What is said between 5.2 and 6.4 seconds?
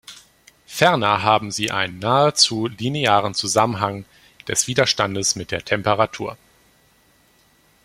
mit der Temperatur.